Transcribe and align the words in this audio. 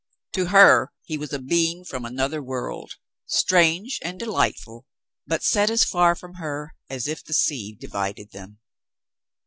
To 0.33 0.47
her 0.47 0.91
he 1.03 1.15
was 1.15 1.31
a 1.31 1.37
being 1.37 1.85
from 1.85 2.05
another 2.05 2.41
world, 2.41 2.93
strange 3.27 3.99
and 4.01 4.17
delightful, 4.19 4.87
but 5.27 5.43
set 5.43 5.69
as 5.69 5.83
far 5.83 6.15
from 6.15 6.37
her 6.37 6.73
as 6.89 7.07
if 7.07 7.23
the 7.23 7.33
sea 7.33 7.75
divided 7.79 8.31
them. 8.31 8.57